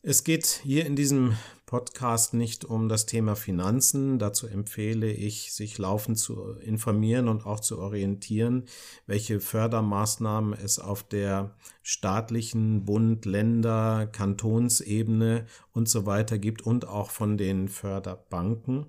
Es 0.10 0.24
geht 0.24 0.62
hier 0.64 0.86
in 0.86 0.96
diesem 0.96 1.36
Podcast 1.66 2.34
nicht 2.34 2.64
um 2.64 2.88
das 2.88 3.08
Thema 3.08 3.36
Finanzen. 3.36 4.20
Dazu 4.20 4.48
empfehle 4.48 5.12
ich, 5.12 5.52
sich 5.52 5.78
laufend 5.78 6.18
zu 6.18 6.54
informieren 6.62 7.28
und 7.28 7.46
auch 7.46 7.60
zu 7.60 7.78
orientieren, 7.78 8.70
welche 9.06 9.42
Fördermaßnahmen 9.42 10.54
es 10.54 10.80
auf 10.80 11.04
der 11.04 11.58
staatlichen 11.84 12.86
Bund, 12.86 13.26
Länder, 13.26 14.08
Kantonsebene 14.08 15.46
und 15.74 15.90
so 15.90 16.06
weiter 16.06 16.38
gibt 16.38 16.62
und 16.62 16.88
auch 16.88 17.10
von 17.10 17.38
den 17.38 17.68
Förderbanken. 17.68 18.86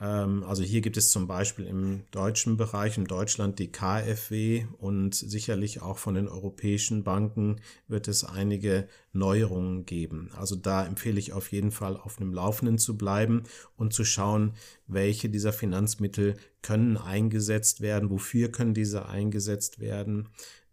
Ähm, 0.00 0.44
also 0.44 0.62
hier 0.62 0.80
gibt 0.80 0.96
es 0.96 1.10
zum 1.10 1.26
Beispiel 1.26 1.66
im 1.66 2.02
deutschen 2.10 2.56
Bereich, 2.56 2.96
in 2.96 3.04
Deutschland 3.04 3.58
die 3.58 3.70
KfW 3.70 4.64
und 4.78 5.14
sicherlich 5.14 5.82
auch 5.82 5.98
von 5.98 6.14
den 6.14 6.28
europäischen 6.28 7.04
Banken 7.04 7.60
wird 7.86 8.08
es 8.08 8.24
einige 8.24 8.88
Neuerungen 9.12 9.84
geben. 9.84 10.30
Also 10.34 10.56
da 10.56 10.86
empfehle 10.86 11.18
ich 11.18 11.32
auf 11.32 11.52
jeden 11.52 11.70
Fall 11.70 11.96
auf 11.96 12.16
dem 12.16 12.32
Laufenden 12.32 12.78
zu 12.78 12.96
bleiben 12.96 13.44
und 13.76 13.92
zu 13.92 14.04
schauen, 14.04 14.54
welche 14.86 15.28
dieser 15.28 15.52
Finanzmittel 15.52 16.36
können 16.62 16.96
eingesetzt 16.96 17.80
werden, 17.80 18.10
wofür 18.10 18.50
können 18.50 18.74
diese 18.74 19.06
eingesetzt 19.06 19.80
werden. 19.80 20.28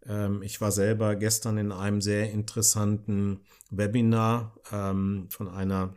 Ähm, 0.06 0.42
ich 0.42 0.60
war 0.60 0.72
selber 0.72 1.16
gestern 1.16 1.58
in 1.58 1.72
einem 1.72 2.00
sehr 2.00 2.30
interessanten 2.32 3.40
Webinar 3.70 4.54
ähm, 4.72 5.26
von 5.28 5.48
einer 5.48 5.94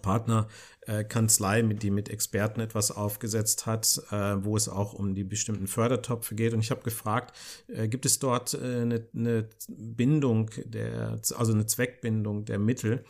Partnerkanzlei, 0.00 1.62
mit 1.62 1.82
die 1.82 1.90
mit 1.90 2.08
Experten 2.08 2.60
etwas 2.60 2.90
aufgesetzt 2.90 3.66
hat, 3.66 4.02
äh, 4.10 4.44
wo 4.44 4.56
es 4.56 4.68
auch 4.68 4.94
um 4.94 5.14
die 5.14 5.24
bestimmten 5.24 5.66
Fördertöpfe 5.66 6.34
geht. 6.34 6.54
Und 6.54 6.60
ich 6.60 6.70
habe 6.70 6.82
gefragt, 6.82 7.36
äh, 7.68 7.88
gibt 7.88 8.06
es 8.06 8.18
dort 8.18 8.54
äh, 8.54 8.82
eine, 8.82 9.06
eine 9.14 9.48
Bindung 9.68 10.50
der, 10.64 11.18
also 11.36 11.52
eine 11.52 11.66
Zweckbindung 11.66 12.44
der 12.44 12.58
Mittel? 12.58 13.04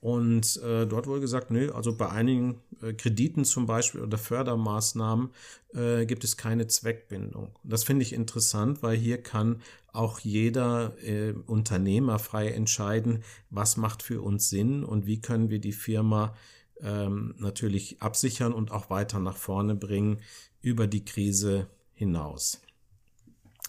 Und 0.00 0.60
äh, 0.62 0.86
dort 0.86 1.08
wurde 1.08 1.20
gesagt, 1.20 1.50
nö, 1.50 1.72
also 1.72 1.96
bei 1.96 2.08
einigen 2.08 2.60
äh, 2.82 2.92
Krediten 2.92 3.44
zum 3.44 3.66
Beispiel 3.66 4.00
oder 4.00 4.16
Fördermaßnahmen 4.16 5.30
äh, 5.74 6.06
gibt 6.06 6.22
es 6.22 6.36
keine 6.36 6.68
Zweckbindung. 6.68 7.50
Das 7.64 7.82
finde 7.82 8.04
ich 8.04 8.12
interessant, 8.12 8.82
weil 8.82 8.96
hier 8.96 9.20
kann 9.20 9.60
auch 9.98 10.20
jeder 10.20 10.96
äh, 11.02 11.32
Unternehmer 11.32 12.20
frei 12.20 12.50
entscheiden, 12.50 13.24
was 13.50 13.76
macht 13.76 14.02
für 14.02 14.22
uns 14.22 14.48
Sinn 14.48 14.84
und 14.84 15.06
wie 15.06 15.20
können 15.20 15.50
wir 15.50 15.58
die 15.58 15.72
Firma 15.72 16.34
ähm, 16.80 17.34
natürlich 17.38 18.00
absichern 18.00 18.52
und 18.52 18.70
auch 18.70 18.90
weiter 18.90 19.18
nach 19.18 19.36
vorne 19.36 19.74
bringen 19.74 20.20
über 20.60 20.86
die 20.86 21.04
Krise 21.04 21.66
hinaus. 21.94 22.60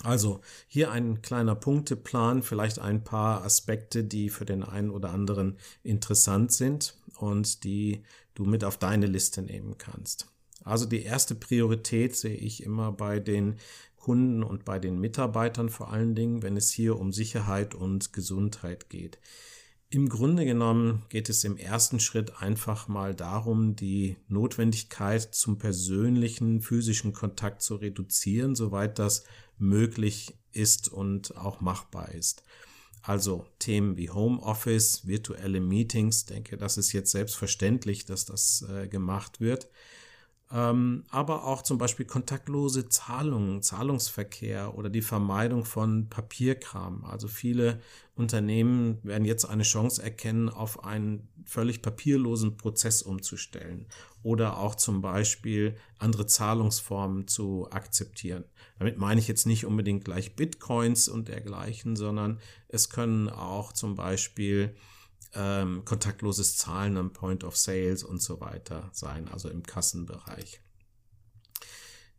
Also 0.04 0.42
hier 0.68 0.92
ein 0.92 1.24
kleiner 1.24 1.56
Punkteplan, 1.56 2.44
vielleicht 2.44 2.78
ein 2.78 3.04
paar 3.04 3.44
Aspekte, 3.44 4.04
die 4.04 4.30
für 4.30 4.46
den 4.46 4.64
einen 4.64 4.92
oder 4.92 5.10
anderen 5.10 5.58
interessant 5.84 6.54
sind 6.54 6.96
und 7.18 7.64
die 7.64 8.04
du 8.36 8.46
mit 8.46 8.64
auf 8.64 8.78
deine 8.78 9.08
Liste 9.08 9.42
nehmen 9.42 9.78
kannst. 9.78 10.28
Also 10.64 10.86
die 10.86 11.04
erste 11.04 11.36
Priorität 11.36 12.16
sehe 12.16 12.36
ich 12.36 12.64
immer 12.64 12.92
bei 12.92 13.20
den 13.20 13.56
Kunden 14.10 14.42
und 14.42 14.66
bei 14.66 14.80
den 14.80 15.00
Mitarbeitern 15.00 15.70
vor 15.70 15.94
allen 15.94 16.16
Dingen, 16.16 16.42
wenn 16.42 16.58
es 16.58 16.72
hier 16.72 16.98
um 16.98 17.14
Sicherheit 17.14 17.76
und 17.76 18.12
Gesundheit 18.12 18.90
geht. 18.90 19.20
Im 19.92 20.10
Grunde 20.10 20.46
genommen 20.46 21.04
geht 21.10 21.30
es 21.30 21.44
im 21.44 21.58
ersten 21.58 22.00
Schritt 22.00 22.42
einfach 22.42 22.88
mal 22.88 23.14
darum, 23.14 23.76
die 23.76 24.18
Notwendigkeit 24.28 25.36
zum 25.36 25.60
persönlichen 25.60 26.60
physischen 26.60 27.14
Kontakt 27.14 27.62
zu 27.62 27.76
reduzieren, 27.76 28.56
soweit 28.56 28.98
das 28.98 29.26
möglich 29.60 30.34
ist 30.54 30.90
und 30.90 31.38
auch 31.38 31.62
machbar 31.62 32.12
ist. 32.12 32.44
Also 33.04 33.46
Themen 33.60 33.96
wie 33.96 34.10
Homeoffice, 34.10 35.06
virtuelle 35.06 35.62
Meetings, 35.62 36.26
denke, 36.26 36.58
das 36.58 36.80
ist 36.80 36.94
jetzt 36.94 37.12
selbstverständlich, 37.12 38.06
dass 38.06 38.26
das 38.26 38.66
äh, 38.74 38.88
gemacht 38.88 39.40
wird 39.40 39.68
ähm, 40.52 41.04
aber 41.10 41.46
auch 41.46 41.62
zum 41.62 41.78
Beispiel 41.78 42.08
kontaktlose 42.08 42.90
Zahlungen, 42.90 43.62
Zahlungsverkehr 43.62 44.76
oder 44.76 44.90
die 44.90 45.04
Vermeidung 45.04 45.64
von 45.64 46.10
Papierkram. 46.10 47.06
Also 47.06 47.28
viele 47.28 47.82
Unternehmen 48.16 48.98
werden 49.04 49.26
jetzt 49.26 49.46
eine 49.46 49.62
Chance 49.62 50.02
erkennen, 50.02 50.50
auf 50.50 50.84
einen 50.84 51.30
völlig 51.46 51.84
papierlosen 51.84 52.58
Prozess 52.58 53.04
umzustellen 53.04 53.86
oder 54.24 54.58
auch 54.58 54.74
zum 54.74 55.02
Beispiel 55.02 55.76
andere 56.00 56.26
Zahlungsformen 56.26 57.28
zu 57.28 57.68
akzeptieren. 57.72 58.44
Damit 58.80 58.98
meine 58.98 59.20
ich 59.20 59.28
jetzt 59.28 59.46
nicht 59.46 59.66
unbedingt 59.66 60.04
gleich 60.04 60.36
Bitcoins 60.36 61.10
und 61.10 61.28
dergleichen, 61.28 61.96
sondern 61.96 62.40
es 62.68 62.90
können 62.90 63.30
auch 63.30 63.72
zum 63.72 63.96
Beispiel 63.96 64.76
ähm, 65.34 65.84
kontaktloses 65.86 66.58
Zahlen 66.58 66.98
am 66.98 67.14
Point 67.14 67.44
of 67.44 67.58
Sales 67.58 68.04
und 68.04 68.22
so 68.22 68.40
weiter 68.42 68.90
sein, 68.94 69.28
also 69.28 69.50
im 69.50 69.64
Kassenbereich. 69.64 70.62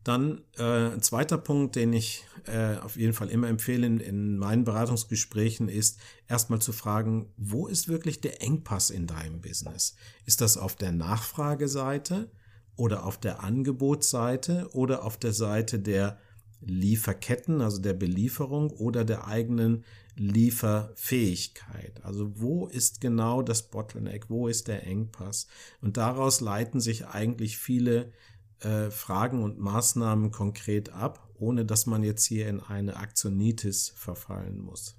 Dann 0.03 0.45
äh, 0.57 0.93
ein 0.93 1.03
zweiter 1.03 1.37
Punkt, 1.37 1.77
den 1.77 1.93
ich 1.93 2.25
äh, 2.47 2.77
auf 2.77 2.97
jeden 2.97 3.13
Fall 3.13 3.29
immer 3.29 3.49
empfehle 3.49 3.87
in, 3.87 4.01
in 4.01 4.39
meinen 4.39 4.65
Beratungsgesprächen, 4.65 5.69
ist 5.69 5.99
erstmal 6.27 6.61
zu 6.61 6.73
fragen, 6.73 7.33
wo 7.37 7.67
ist 7.67 7.89
wirklich 7.89 8.21
der 8.23 8.43
Engpass 8.43 8.89
in 8.89 9.07
deinem 9.07 9.43
Business? 9.43 9.97
Ist 10.25 10.41
das 10.41 10.57
auf 10.57 10.75
der 10.75 10.93
Nachfrageseite 10.93 12.31
oder 12.77 13.05
auf 13.05 13.21
der 13.21 13.43
Angebotsseite 13.43 14.71
oder 14.73 15.05
auf 15.05 15.19
der 15.19 15.35
Seite 15.35 15.79
der 15.79 16.19
Lieferketten, 16.61 17.61
also 17.61 17.81
der 17.81 17.95
Belieferung 17.95 18.71
oder 18.71 19.05
der 19.05 19.27
eigenen 19.27 19.85
Lieferfähigkeit. 20.17 22.05
Also 22.05 22.39
wo 22.41 22.67
ist 22.67 23.01
genau 23.01 23.43
das 23.43 23.71
Bottleneck, 23.71 24.29
wo 24.29 24.49
ist 24.49 24.69
der 24.69 24.87
Engpass? 24.87 25.47
Und 25.81 25.97
daraus 25.97 26.41
leiten 26.41 26.81
sich 26.81 27.07
eigentlich 27.07 27.57
viele 27.57 28.13
äh, 28.61 28.91
Fragen 28.91 29.43
und 29.43 29.59
Maßnahmen 29.59 30.31
konkret 30.31 30.91
ab, 30.91 31.31
ohne 31.39 31.65
dass 31.65 31.87
man 31.87 32.03
jetzt 32.03 32.27
hier 32.27 32.49
in 32.49 32.61
eine 32.61 32.97
Aktionitis 32.97 33.95
verfallen 33.97 34.59
muss. 34.59 34.97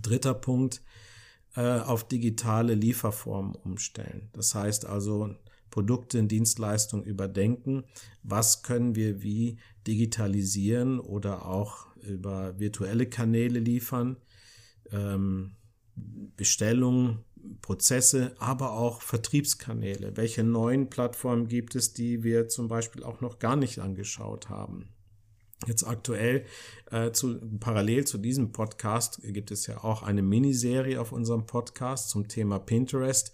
Dritter 0.00 0.34
Punkt, 0.34 0.82
äh, 1.54 1.78
auf 1.78 2.08
digitale 2.08 2.74
Lieferformen 2.74 3.54
umstellen. 3.54 4.28
Das 4.32 4.54
heißt 4.56 4.86
also 4.86 5.36
Produkte 5.74 6.20
und 6.20 6.28
Dienstleistungen 6.28 7.04
überdenken. 7.04 7.82
Was 8.22 8.62
können 8.62 8.94
wir 8.94 9.24
wie 9.24 9.58
digitalisieren 9.88 11.00
oder 11.00 11.46
auch 11.46 11.88
über 11.96 12.60
virtuelle 12.60 13.06
Kanäle 13.06 13.58
liefern? 13.58 14.16
Ähm, 14.92 15.56
Bestellungen 16.36 17.24
Prozesse, 17.60 18.36
aber 18.38 18.74
auch 18.74 19.02
Vertriebskanäle. 19.02 20.16
Welche 20.16 20.44
neuen 20.44 20.90
Plattformen 20.90 21.48
gibt 21.48 21.74
es, 21.74 21.92
die 21.92 22.22
wir 22.22 22.46
zum 22.46 22.68
Beispiel 22.68 23.02
auch 23.02 23.20
noch 23.20 23.40
gar 23.40 23.56
nicht 23.56 23.80
angeschaut 23.80 24.48
haben? 24.48 24.90
Jetzt 25.66 25.82
aktuell, 25.82 26.44
äh, 26.92 27.10
zu, 27.10 27.40
parallel 27.58 28.06
zu 28.06 28.18
diesem 28.18 28.52
Podcast, 28.52 29.20
gibt 29.24 29.50
es 29.50 29.66
ja 29.66 29.82
auch 29.82 30.04
eine 30.04 30.22
Miniserie 30.22 31.00
auf 31.00 31.10
unserem 31.10 31.46
Podcast 31.46 32.10
zum 32.10 32.28
Thema 32.28 32.60
Pinterest. 32.60 33.32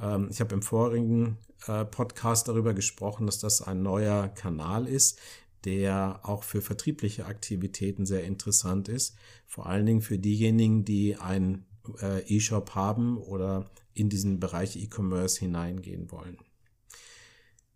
Ähm, 0.00 0.28
ich 0.30 0.40
habe 0.40 0.54
im 0.54 0.62
vorigen 0.62 1.38
äh, 1.66 1.84
Podcast 1.84 2.48
darüber 2.48 2.74
gesprochen, 2.74 3.26
dass 3.26 3.38
das 3.38 3.62
ein 3.62 3.82
neuer 3.82 4.28
Kanal 4.28 4.86
ist, 4.86 5.18
der 5.64 6.20
auch 6.22 6.44
für 6.44 6.62
vertriebliche 6.62 7.26
Aktivitäten 7.26 8.06
sehr 8.06 8.24
interessant 8.24 8.88
ist. 8.88 9.16
Vor 9.46 9.66
allen 9.66 9.86
Dingen 9.86 10.02
für 10.02 10.18
diejenigen, 10.18 10.84
die 10.84 11.16
ein 11.16 11.66
äh, 12.00 12.22
E-Shop 12.22 12.74
haben 12.74 13.18
oder 13.18 13.70
in 13.94 14.08
diesen 14.08 14.38
Bereich 14.40 14.76
E-Commerce 14.76 15.40
hineingehen 15.40 16.10
wollen. 16.10 16.38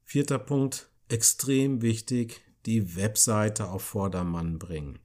Vierter 0.05 0.39
Punkt, 0.39 0.91
extrem 1.09 1.83
wichtig, 1.83 2.43
die 2.67 2.97
Webseite 2.97 3.69
auf 3.69 3.83
Vordermann 3.83 4.59
bringen. 4.59 4.99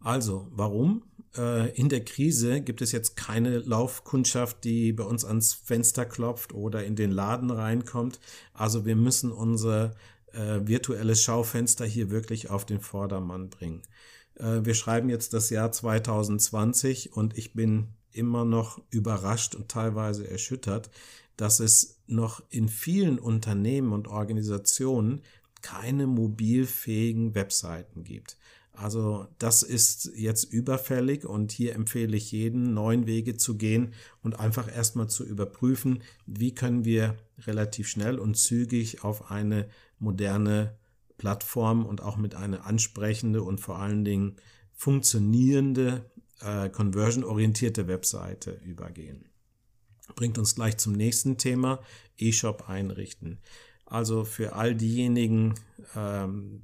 Also, 0.00 0.48
warum? 0.50 1.02
Äh, 1.36 1.70
in 1.72 1.88
der 1.88 2.04
Krise 2.04 2.60
gibt 2.60 2.82
es 2.82 2.92
jetzt 2.92 3.16
keine 3.16 3.58
Laufkundschaft, 3.58 4.64
die 4.64 4.92
bei 4.92 5.04
uns 5.04 5.24
ans 5.24 5.54
Fenster 5.54 6.04
klopft 6.04 6.52
oder 6.52 6.84
in 6.84 6.96
den 6.96 7.10
Laden 7.10 7.50
reinkommt. 7.50 8.20
Also 8.52 8.84
wir 8.84 8.96
müssen 8.96 9.32
unser 9.32 9.94
äh, 10.32 10.60
virtuelles 10.64 11.22
Schaufenster 11.22 11.84
hier 11.84 12.10
wirklich 12.10 12.50
auf 12.50 12.64
den 12.64 12.80
Vordermann 12.80 13.50
bringen. 13.50 13.82
Äh, 14.36 14.60
wir 14.64 14.74
schreiben 14.74 15.08
jetzt 15.08 15.32
das 15.34 15.50
Jahr 15.50 15.72
2020 15.72 17.12
und 17.12 17.36
ich 17.36 17.54
bin 17.54 17.88
immer 18.12 18.44
noch 18.44 18.80
überrascht 18.90 19.54
und 19.54 19.68
teilweise 19.68 20.28
erschüttert, 20.28 20.90
dass 21.36 21.58
es 21.58 22.00
noch 22.06 22.42
in 22.50 22.68
vielen 22.68 23.18
Unternehmen 23.18 23.92
und 23.92 24.06
Organisationen 24.06 25.22
keine 25.62 26.06
mobilfähigen 26.06 27.34
Webseiten 27.34 28.04
gibt. 28.04 28.36
Also 28.76 29.28
das 29.38 29.62
ist 29.62 30.10
jetzt 30.16 30.44
überfällig 30.44 31.24
und 31.24 31.52
hier 31.52 31.74
empfehle 31.74 32.16
ich 32.16 32.32
jeden, 32.32 32.74
neuen 32.74 33.06
Wege 33.06 33.36
zu 33.36 33.56
gehen 33.56 33.94
und 34.22 34.38
einfach 34.38 34.68
erstmal 34.74 35.08
zu 35.08 35.24
überprüfen, 35.24 36.02
wie 36.26 36.54
können 36.54 36.84
wir 36.84 37.16
relativ 37.46 37.88
schnell 37.88 38.18
und 38.18 38.36
zügig 38.36 39.04
auf 39.04 39.30
eine 39.30 39.68
moderne 40.00 40.76
Plattform 41.18 41.86
und 41.86 42.02
auch 42.02 42.16
mit 42.16 42.34
einer 42.34 42.66
ansprechende 42.66 43.42
und 43.42 43.60
vor 43.60 43.78
allen 43.78 44.04
Dingen 44.04 44.36
funktionierende, 44.72 46.04
äh, 46.40 46.68
conversion-orientierte 46.68 47.86
Webseite 47.86 48.60
übergehen. 48.64 49.26
Bringt 50.16 50.36
uns 50.36 50.56
gleich 50.56 50.76
zum 50.78 50.94
nächsten 50.94 51.38
Thema, 51.38 51.80
E-Shop 52.18 52.68
einrichten. 52.68 53.38
Also 53.86 54.24
für 54.24 54.54
all 54.54 54.74
diejenigen 54.74 55.54
ähm, 55.94 56.62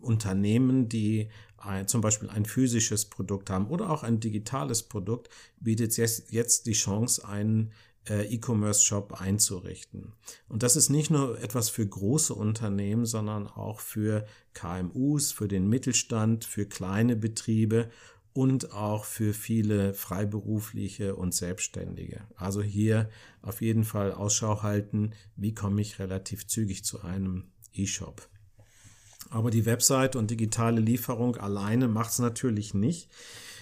Unternehmen, 0.00 0.88
die 0.88 1.28
ein, 1.60 1.88
zum 1.88 2.00
Beispiel 2.00 2.30
ein 2.30 2.44
physisches 2.44 3.04
Produkt 3.04 3.50
haben 3.50 3.68
oder 3.68 3.90
auch 3.90 4.02
ein 4.02 4.20
digitales 4.20 4.82
Produkt, 4.82 5.28
bietet 5.60 5.96
jetzt, 5.96 6.32
jetzt 6.32 6.66
die 6.66 6.72
Chance, 6.72 7.26
einen 7.26 7.72
äh, 8.08 8.24
E-Commerce-Shop 8.34 9.20
einzurichten. 9.20 10.12
Und 10.48 10.62
das 10.62 10.76
ist 10.76 10.88
nicht 10.88 11.10
nur 11.10 11.40
etwas 11.40 11.68
für 11.68 11.86
große 11.86 12.34
Unternehmen, 12.34 13.06
sondern 13.06 13.46
auch 13.46 13.80
für 13.80 14.26
KMUs, 14.54 15.32
für 15.32 15.48
den 15.48 15.68
Mittelstand, 15.68 16.44
für 16.44 16.66
kleine 16.66 17.16
Betriebe 17.16 17.90
und 18.32 18.72
auch 18.72 19.04
für 19.04 19.34
viele 19.34 19.92
Freiberufliche 19.92 21.16
und 21.16 21.34
Selbstständige. 21.34 22.22
Also 22.36 22.62
hier 22.62 23.10
auf 23.42 23.60
jeden 23.60 23.84
Fall 23.84 24.12
Ausschau 24.12 24.62
halten, 24.62 25.12
wie 25.36 25.54
komme 25.54 25.80
ich 25.80 25.98
relativ 25.98 26.46
zügig 26.46 26.84
zu 26.84 27.02
einem 27.02 27.50
E-Shop. 27.72 28.28
Aber 29.30 29.50
die 29.50 29.64
Website 29.64 30.16
und 30.16 30.30
digitale 30.30 30.80
Lieferung 30.80 31.36
alleine 31.36 31.88
macht 31.88 32.10
es 32.10 32.18
natürlich 32.18 32.74
nicht, 32.74 33.08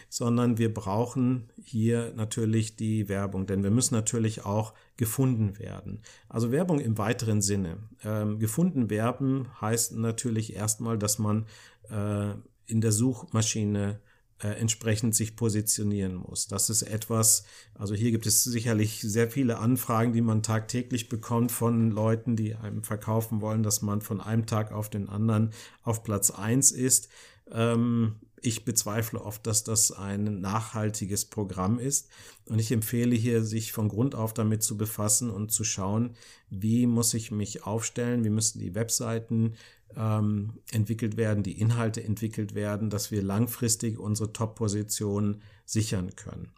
sondern 0.08 0.56
wir 0.56 0.72
brauchen 0.72 1.50
hier 1.62 2.12
natürlich 2.16 2.76
die 2.76 3.08
Werbung, 3.08 3.46
denn 3.46 3.62
wir 3.62 3.70
müssen 3.70 3.94
natürlich 3.94 4.46
auch 4.46 4.72
gefunden 4.96 5.58
werden. 5.58 6.00
Also 6.28 6.50
Werbung 6.50 6.80
im 6.80 6.96
weiteren 6.96 7.42
Sinne. 7.42 7.76
Ähm, 8.02 8.38
gefunden 8.38 8.88
werden 8.88 9.48
heißt 9.60 9.96
natürlich 9.96 10.56
erstmal, 10.56 10.98
dass 10.98 11.18
man 11.18 11.46
äh, 11.90 12.30
in 12.66 12.80
der 12.80 12.92
Suchmaschine 12.92 14.00
äh, 14.42 14.48
entsprechend 14.48 15.14
sich 15.14 15.36
positionieren 15.36 16.14
muss. 16.14 16.46
Das 16.46 16.70
ist 16.70 16.82
etwas, 16.82 17.44
also 17.74 17.94
hier 17.94 18.10
gibt 18.10 18.26
es 18.26 18.44
sicherlich 18.44 19.00
sehr 19.00 19.30
viele 19.30 19.58
Anfragen, 19.58 20.12
die 20.12 20.20
man 20.20 20.42
tagtäglich 20.42 21.08
bekommt 21.08 21.50
von 21.50 21.90
Leuten, 21.90 22.36
die 22.36 22.54
einem 22.54 22.84
verkaufen 22.84 23.40
wollen, 23.40 23.62
dass 23.62 23.82
man 23.82 24.00
von 24.00 24.20
einem 24.20 24.46
Tag 24.46 24.72
auf 24.72 24.90
den 24.90 25.08
anderen 25.08 25.50
auf 25.82 26.04
Platz 26.04 26.30
eins 26.30 26.70
ist. 26.70 27.08
Ähm, 27.50 28.16
ich 28.40 28.64
bezweifle 28.64 29.20
oft, 29.20 29.46
dass 29.46 29.64
das 29.64 29.90
ein 29.90 30.40
nachhaltiges 30.40 31.24
Programm 31.24 31.78
ist. 31.78 32.08
Und 32.46 32.58
ich 32.58 32.70
empfehle 32.72 33.14
hier, 33.14 33.42
sich 33.42 33.72
von 33.72 33.88
Grund 33.88 34.14
auf 34.14 34.32
damit 34.32 34.62
zu 34.62 34.76
befassen 34.76 35.30
und 35.30 35.50
zu 35.50 35.64
schauen, 35.64 36.14
wie 36.50 36.86
muss 36.86 37.14
ich 37.14 37.30
mich 37.30 37.64
aufstellen, 37.64 38.24
wie 38.24 38.30
müssen 38.30 38.60
die 38.60 38.74
Webseiten 38.74 39.54
ähm, 39.96 40.60
entwickelt 40.70 41.16
werden, 41.16 41.42
die 41.42 41.58
Inhalte 41.60 42.02
entwickelt 42.02 42.54
werden, 42.54 42.90
dass 42.90 43.10
wir 43.10 43.22
langfristig 43.22 43.98
unsere 43.98 44.32
Top-Position 44.32 45.42
sichern 45.64 46.14
können. 46.16 46.52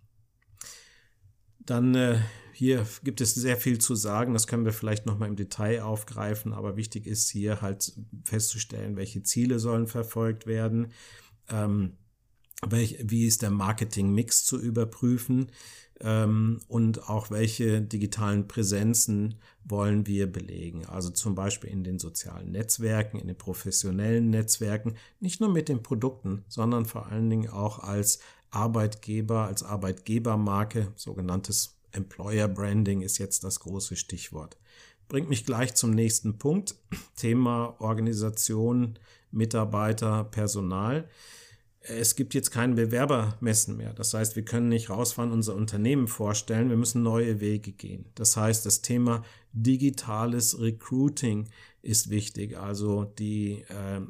Dann 1.59 1.95
äh, 1.95 2.19
hier 2.53 2.87
gibt 3.05 3.21
es 3.21 3.35
sehr 3.35 3.57
viel 3.57 3.79
zu 3.79 3.95
sagen, 3.95 4.33
das 4.33 4.47
können 4.47 4.65
wir 4.65 4.73
vielleicht 4.73 5.07
nochmal 5.07 5.29
im 5.29 5.37
Detail 5.37 5.83
aufgreifen, 5.83 6.53
aber 6.53 6.77
wichtig 6.77 7.07
ist 7.07 7.31
hier 7.31 7.63
halt 7.63 7.93
festzustellen, 8.25 8.97
welche 8.97 9.23
Ziele 9.23 9.59
sollen 9.59 9.87
verfolgt 9.87 10.47
werden, 10.47 10.93
ähm, 11.49 11.97
welch, 12.67 12.99
wie 13.03 13.27
ist 13.27 13.43
der 13.43 13.51
Marketing-Mix 13.51 14.45
zu 14.45 14.61
überprüfen, 14.61 15.51
ähm, 16.03 16.61
und 16.69 17.09
auch 17.09 17.31
welche 17.31 17.83
digitalen 17.83 18.49
Präsenzen 18.49 19.35
wollen 19.65 20.07
wir 20.07 20.31
belegen. 20.31 20.87
Also 20.87 21.11
zum 21.11 21.35
Beispiel 21.35 21.71
in 21.71 21.85
den 21.85 21.99
sozialen 21.99 22.51
Netzwerken, 22.51 23.19
in 23.19 23.27
den 23.27 23.37
professionellen 23.37 24.31
Netzwerken, 24.31 24.97
nicht 25.21 25.41
nur 25.41 25.51
mit 25.51 25.69
den 25.69 25.83
Produkten, 25.83 26.45
sondern 26.49 26.87
vor 26.87 27.07
allen 27.07 27.29
Dingen 27.29 27.51
auch 27.51 27.81
als 27.81 28.21
Arbeitgeber, 28.51 29.45
als 29.45 29.63
Arbeitgebermarke, 29.63 30.89
sogenanntes 30.97 31.77
Employer 31.93 32.49
Branding 32.49 33.03
ist 33.03 33.19
jetzt 33.19 33.45
das 33.45 33.61
große 33.61 33.97
Stichwort. 33.97 34.57
Bringt 35.09 35.29
mich 35.29 35.45
gleich 35.45 35.75
zum 35.75 35.91
nächsten 35.91 36.39
Punkt, 36.39 36.77
Thema 37.17 37.75
Organisation, 37.79 38.99
Mitarbeiter, 39.33 40.25
Personal 40.25 41.09
es 41.99 42.17
gibt 42.17 42.35
jetzt 42.35 42.51
kein 42.51 42.75
Bewerbermessen 42.75 43.77
mehr. 43.77 43.93
Das 43.93 44.15
heißt, 44.15 44.37
wir 44.37 44.45
können 44.45 44.69
nicht 44.69 44.91
rausfahren, 44.91 45.33
unser 45.33 45.55
Unternehmen 45.55 46.09
vorstellen. 46.09 46.71
Wir 46.71 46.77
müssen 46.77 47.03
neue 47.03 47.41
Wege 47.41 47.73
gehen. 47.73 48.07
Das 48.15 48.37
heißt, 48.37 48.65
das 48.65 48.83
Thema 48.83 49.23
digitales 49.53 50.61
Recruiting 50.61 51.49
ist 51.83 52.11
wichtig. 52.11 52.59
Also 52.59 53.05
die 53.05 53.65
äh, 53.69 53.97
äh, 53.97 54.03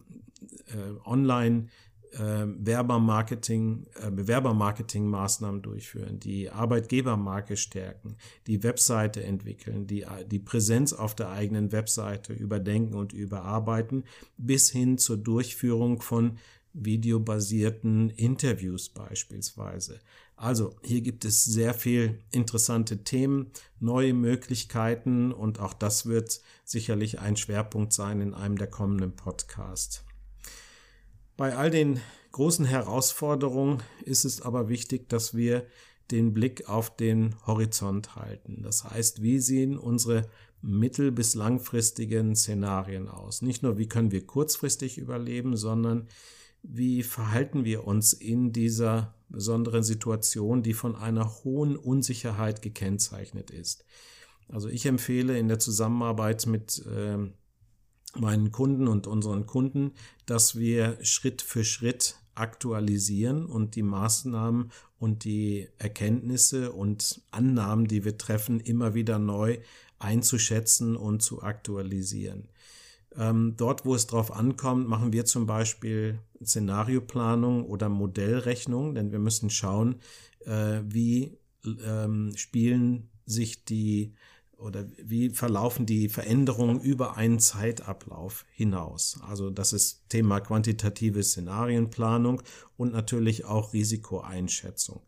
Online- 1.05 1.69
äh, 2.12 2.45
Werbermarketing, 2.45 3.87
äh, 3.95 4.11
Bewerbermarketing-Maßnahmen 4.11 5.62
durchführen, 5.62 6.19
die 6.19 6.51
Arbeitgebermarke 6.51 7.57
stärken, 7.57 8.16
die 8.49 8.64
Webseite 8.64 9.23
entwickeln, 9.23 9.87
die, 9.87 10.05
die 10.29 10.40
Präsenz 10.40 10.93
auf 10.93 11.14
der 11.14 11.31
eigenen 11.31 11.71
Webseite 11.71 12.33
überdenken 12.33 12.95
und 12.95 13.12
überarbeiten, 13.12 14.03
bis 14.37 14.71
hin 14.71 14.99
zur 14.99 15.19
Durchführung 15.19 16.01
von 16.01 16.38
videobasierten 16.72 18.11
Interviews 18.11 18.88
beispielsweise. 18.88 20.00
Also 20.37 20.74
hier 20.83 21.02
gibt 21.02 21.24
es 21.24 21.44
sehr 21.44 21.74
viel 21.74 22.20
interessante 22.30 23.04
Themen, 23.04 23.50
neue 23.78 24.14
Möglichkeiten 24.14 25.33
und 25.33 25.61
auch 25.61 25.74
das 25.74 26.06
wird 26.06 26.40
sicherlich 26.64 27.20
ein 27.20 27.37
Schwerpunkt 27.37 27.92
sein 27.92 28.20
in 28.20 28.35
einem 28.35 28.56
der 28.56 28.68
kommenden 28.68 29.14
Podcasts. 29.14 30.02
Bei 31.37 31.56
all 31.56 31.70
den 31.70 32.00
großen 32.33 32.64
Herausforderungen 32.64 33.83
ist 34.04 34.24
es 34.24 34.40
aber 34.40 34.68
wichtig, 34.68 35.09
dass 35.09 35.35
wir 35.35 35.66
den 36.11 36.33
Blick 36.33 36.68
auf 36.68 36.94
den 36.96 37.35
Horizont 37.46 38.16
halten. 38.16 38.62
Das 38.62 38.85
heißt, 38.85 39.22
wie 39.22 39.38
sehen 39.38 39.78
unsere 39.78 40.28
mittel- 40.62 41.12
bis 41.12 41.35
langfristigen 41.35 42.35
Szenarien 42.35 43.09
aus? 43.09 43.42
Nicht 43.42 43.62
nur, 43.62 43.78
wie 43.78 43.88
können 43.88 44.11
wir 44.11 44.26
kurzfristig 44.26 44.98
überleben, 44.98 45.56
sondern 45.56 46.09
wie 46.62 47.03
verhalten 47.03 47.64
wir 47.64 47.87
uns 47.87 48.12
in 48.12 48.53
dieser 48.53 49.14
besonderen 49.29 49.83
Situation, 49.83 50.62
die 50.62 50.75
von 50.75 50.96
einer 50.96 51.42
hohen 51.44 51.77
Unsicherheit 51.77 52.62
gekennzeichnet 52.62 53.51
ist. 53.51 53.85
Also 54.49 54.68
ich 54.68 54.87
empfehle 54.87 55.38
in 55.38 55.49
der 55.49 55.61
Zusammenarbeit 55.61 56.46
mit 56.46 56.85
äh, 56.87 57.18
meinen 58.18 58.51
Kunden 58.51 58.88
und 58.88 59.07
unseren 59.07 59.46
Kunden, 59.46 59.92
dass 60.27 60.59
wir 60.59 60.99
Schritt 61.03 61.42
für 61.42 61.64
Schritt 61.64 62.16
aktualisieren 62.35 63.46
und 63.46 63.77
die 63.77 63.83
Maßnahmen 63.83 64.73
und 64.99 65.25
die 65.25 65.68
Erkenntnisse 65.79 66.73
und 66.73 67.23
Annahmen, 67.31 67.87
die 67.87 68.05
wir 68.05 68.18
treffen, 68.18 68.61
immer 68.61 68.94
wieder 68.94 69.18
neu 69.18 69.59
einzuschätzen 69.99 70.96
und 70.96 71.23
zu 71.23 71.42
aktualisieren. 71.42 72.49
Ähm, 73.16 73.55
dort, 73.57 73.85
wo 73.85 73.94
es 73.94 74.07
drauf 74.07 74.33
ankommt, 74.33 74.88
machen 74.88 75.12
wir 75.12 75.25
zum 75.25 75.46
Beispiel 75.46 76.20
Szenarioplanung 76.42 77.64
oder 77.64 77.88
Modellrechnung, 77.88 78.94
denn 78.94 79.11
wir 79.11 79.18
müssen 79.18 79.51
schauen, 79.51 79.96
äh, 80.46 80.81
wie 80.85 81.38
ähm, 81.85 82.33
spielen 82.37 83.11
sich 83.27 83.64
die 83.64 84.14
oder 84.57 84.87
wie 85.03 85.31
verlaufen 85.31 85.87
die 85.87 86.09
Veränderungen 86.09 86.81
über 86.81 87.16
einen 87.16 87.38
Zeitablauf 87.38 88.44
hinaus. 88.53 89.18
Also 89.27 89.51
das 89.51 89.73
ist 89.73 90.09
Thema 90.11 90.40
quantitative 90.40 91.23
Szenarienplanung 91.23 92.42
und 92.77 92.92
natürlich 92.92 93.46
auch 93.46 93.73
Risikoeinschätzung. 93.73 95.01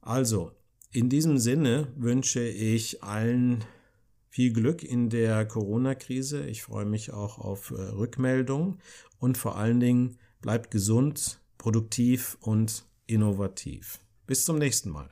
Also 0.00 0.52
in 0.92 1.08
diesem 1.08 1.38
Sinne 1.38 1.88
wünsche 1.96 2.46
ich 2.46 3.02
allen 3.02 3.64
viel 4.34 4.52
Glück 4.52 4.82
in 4.82 5.10
der 5.10 5.46
Corona-Krise. 5.46 6.44
Ich 6.46 6.64
freue 6.64 6.86
mich 6.86 7.12
auch 7.12 7.38
auf 7.38 7.70
äh, 7.70 7.74
Rückmeldungen 7.74 8.80
und 9.20 9.38
vor 9.38 9.56
allen 9.56 9.78
Dingen 9.78 10.16
bleibt 10.40 10.72
gesund, 10.72 11.40
produktiv 11.56 12.36
und 12.40 12.84
innovativ. 13.06 14.00
Bis 14.26 14.44
zum 14.44 14.58
nächsten 14.58 14.90
Mal. 14.90 15.08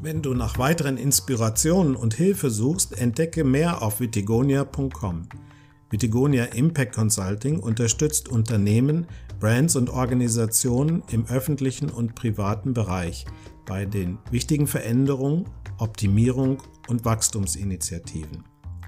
Wenn 0.00 0.22
du 0.22 0.32
nach 0.34 0.58
weiteren 0.58 0.96
Inspirationen 0.96 1.96
und 1.96 2.14
Hilfe 2.14 2.50
suchst, 2.50 2.96
entdecke 2.96 3.42
mehr 3.42 3.82
auf 3.82 3.98
vitigonia.com. 3.98 5.28
Vitigonia 5.90 6.44
Impact 6.44 6.94
Consulting 6.94 7.58
unterstützt 7.58 8.28
Unternehmen, 8.28 9.08
Brands 9.40 9.74
und 9.74 9.90
Organisationen 9.90 11.02
im 11.10 11.26
öffentlichen 11.26 11.90
und 11.90 12.14
privaten 12.14 12.74
Bereich 12.74 13.26
bei 13.66 13.84
den 13.84 14.18
wichtigen 14.30 14.66
Veränderungen, 14.66 15.44
Optimierung 15.78 16.62
und 16.88 17.04
Wachstumsinitiativen. 17.04 18.44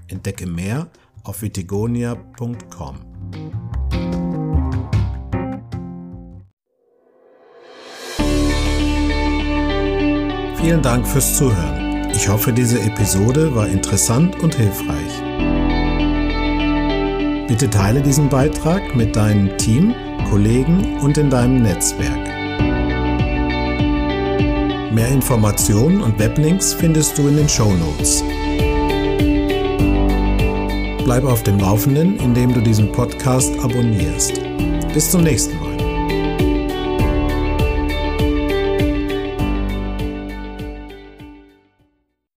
Entdecke 0.07 0.47
mehr 0.47 0.89
auf 1.23 1.41
vitigonia.com. 1.41 2.95
Vielen 10.57 10.81
Dank 10.81 11.07
fürs 11.07 11.37
Zuhören. 11.37 12.09
Ich 12.11 12.27
hoffe, 12.27 12.51
diese 12.51 12.79
Episode 12.81 13.55
war 13.55 13.67
interessant 13.67 14.39
und 14.41 14.55
hilfreich. 14.55 15.23
Bitte 17.47 17.69
teile 17.69 18.01
diesen 18.01 18.27
Beitrag 18.27 18.95
mit 18.95 19.15
deinem 19.15 19.57
Team, 19.57 19.93
Kollegen 20.29 20.99
und 20.99 21.17
in 21.17 21.29
deinem 21.29 21.61
Netzwerk. 21.61 22.36
Mehr 24.97 25.09
Informationen 25.09 26.01
und 26.01 26.17
Weblinks 26.17 26.73
findest 26.73 27.19
du 27.19 27.27
in 27.27 27.37
den 27.37 27.47
Show 27.47 27.71
Notes. 27.71 28.23
Bleib 31.03 31.23
auf 31.23 31.43
dem 31.43 31.59
Laufenden, 31.59 32.17
indem 32.17 32.51
du 32.51 32.61
diesen 32.61 32.91
Podcast 32.91 33.59
abonnierst. 33.59 34.41
Bis 34.95 35.11
zum 35.11 35.21
nächsten 35.21 35.55
Mal. 35.59 35.66